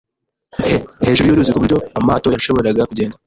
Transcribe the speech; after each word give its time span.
hejuru 1.05 1.25
y'uruzi 1.27 1.51
ku 1.53 1.61
buryo 1.63 1.77
amato 1.99 2.27
yashoboraga 2.35 2.87
kugenda 2.89 3.15